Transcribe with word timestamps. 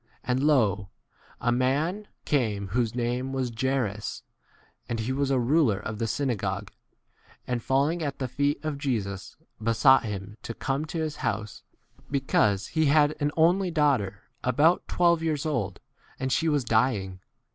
And 0.23 0.41
lo, 0.43 0.89
a 1.39 1.51
man 1.51 2.07
came 2.25 2.69
whose 2.69 2.95
name 2.95 3.33
was 3.33 3.51
Jairus, 3.55 4.23
and 4.89 4.99
he 4.99 5.11
[was] 5.13 5.29
a 5.29 5.37
ruler 5.37 5.77
of 5.77 5.99
the 5.99 6.05
syna 6.05 6.35
gogue, 6.35 6.69
and 7.45 7.61
falling 7.61 8.01
at 8.01 8.17
the 8.17 8.27
feet 8.27 8.65
of 8.65 8.79
Jesus 8.79 9.35
besought 9.61 10.03
him 10.05 10.37
to 10.41 10.55
come 10.55 10.85
42 10.85 10.97
to 10.97 11.03
his 11.03 11.15
house, 11.17 11.61
because 12.09 12.69
he 12.69 12.87
had 12.87 13.15
an 13.19 13.29
only 13.37 13.69
daughter, 13.69 14.21
about 14.43 14.87
twelve 14.87 15.21
years 15.21 15.45
old, 15.45 15.79
and 16.19 16.31
she* 16.31 16.49
was 16.49 16.63
dying. 16.63 17.19